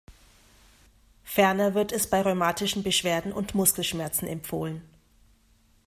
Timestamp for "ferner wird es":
1.23-2.09